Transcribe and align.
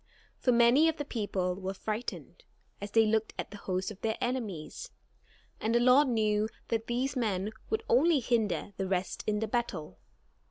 For 0.39 0.51
many 0.51 0.89
of 0.89 0.97
the 0.97 1.05
people 1.05 1.53
were 1.61 1.75
frightened, 1.75 2.43
as 2.81 2.89
they 2.89 3.05
looked 3.05 3.35
at 3.37 3.51
the 3.51 3.57
host 3.57 3.91
of 3.91 4.01
their 4.01 4.17
enemies, 4.19 4.89
and 5.59 5.75
the 5.75 5.79
Lord 5.79 6.07
knew 6.07 6.49
that 6.69 6.87
these 6.87 7.15
men 7.15 7.51
would 7.69 7.83
only 7.87 8.19
hinder 8.19 8.73
the 8.77 8.87
rest 8.87 9.23
in 9.27 9.41
the 9.41 9.47
battle. 9.47 9.99